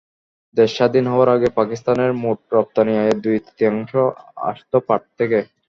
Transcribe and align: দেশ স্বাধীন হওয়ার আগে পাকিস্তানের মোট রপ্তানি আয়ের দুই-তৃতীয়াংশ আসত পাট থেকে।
দেশ 0.57 0.69
স্বাধীন 0.77 1.05
হওয়ার 1.07 1.29
আগে 1.31 1.49
পাকিস্তানের 1.59 2.11
মোট 2.21 2.39
রপ্তানি 2.53 2.93
আয়ের 2.97 3.17
দুই-তৃতীয়াংশ 3.23 3.91
আসত 4.43 4.71
পাট 4.87 5.01
থেকে। 5.17 5.39